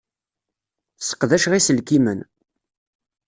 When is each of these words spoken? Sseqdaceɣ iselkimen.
Sseqdaceɣ 0.99 1.53
iselkimen. 1.55 2.19